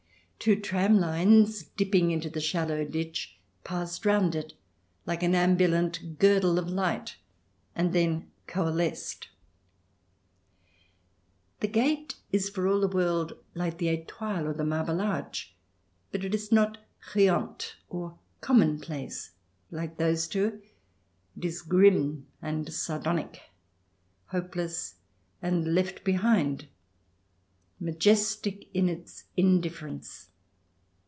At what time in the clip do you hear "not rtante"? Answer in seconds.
16.51-17.73